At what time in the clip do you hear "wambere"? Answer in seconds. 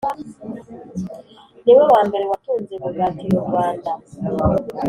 1.93-2.23